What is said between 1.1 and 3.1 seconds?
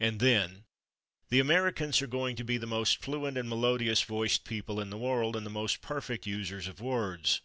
"The Americans are going to be the most